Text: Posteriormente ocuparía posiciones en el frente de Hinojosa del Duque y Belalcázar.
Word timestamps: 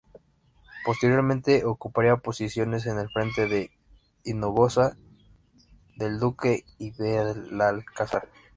Posteriormente 0.83 1.63
ocuparía 1.63 2.15
posiciones 2.15 2.87
en 2.87 2.97
el 2.97 3.07
frente 3.11 3.45
de 3.47 3.69
Hinojosa 4.23 4.97
del 5.95 6.19
Duque 6.19 6.65
y 6.79 6.89
Belalcázar. 6.89 8.27